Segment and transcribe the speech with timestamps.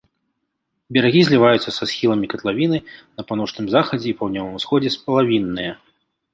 [0.95, 2.77] Берагі зліваюцца са схіламі катлавіны,
[3.21, 5.71] на паўночным захадзе і паўднёвым усходзе сплавінныя.